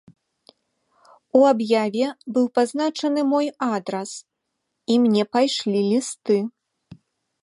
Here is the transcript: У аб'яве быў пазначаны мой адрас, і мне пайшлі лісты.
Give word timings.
У 1.39 1.41
аб'яве 1.49 2.07
быў 2.37 2.47
пазначаны 2.59 3.21
мой 3.33 3.47
адрас, 3.75 4.11
і 4.95 4.99
мне 5.07 5.23
пайшлі 5.37 5.79
лісты. 5.91 6.37